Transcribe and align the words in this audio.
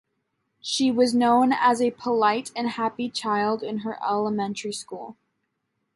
She 0.61 0.89
was 0.89 1.13
known 1.13 1.53
as 1.53 1.79
a 1.79 1.91
polite 1.91 2.51
and 2.55 2.69
happy 2.69 3.07
child 3.07 3.61
in 3.61 3.81
her 3.85 3.99
elementary 4.03 4.73
school. 4.73 5.15